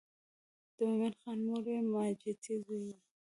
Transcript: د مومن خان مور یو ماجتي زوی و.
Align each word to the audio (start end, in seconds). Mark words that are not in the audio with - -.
د 0.75 0.77
مومن 0.89 1.13
خان 1.21 1.39
مور 1.47 1.63
یو 1.73 1.85
ماجتي 1.93 2.53
زوی 2.65 2.81
و. 2.93 2.97